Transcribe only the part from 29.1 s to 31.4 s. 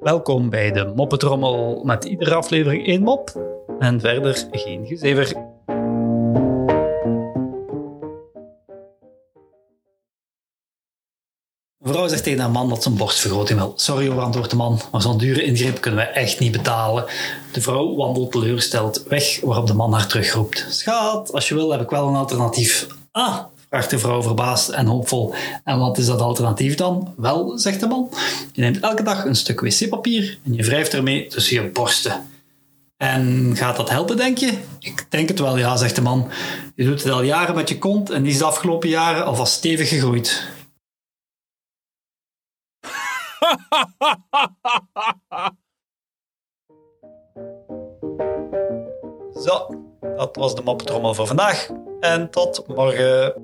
een stuk wc-papier en je wrijft ermee